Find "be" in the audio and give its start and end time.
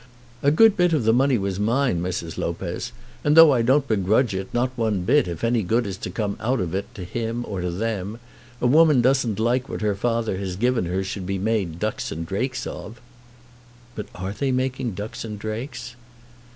11.27-11.37